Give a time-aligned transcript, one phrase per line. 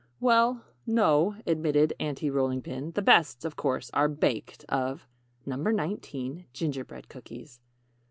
[0.19, 5.05] "Well, no," admitted Aunty Rolling Pin, "the best, of course, are baked of
[5.45, 5.57] NO.
[5.57, 6.45] 19.
[6.53, 7.59] GINGERBREAD COOKIES.